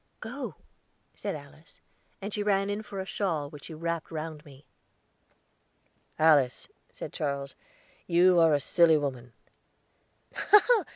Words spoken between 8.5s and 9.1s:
a silly